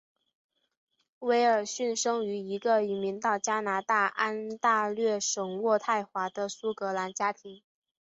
[1.19, 7.61] 威尔逊生于一个移民到加拿大安大略省渥太华的苏格兰家庭。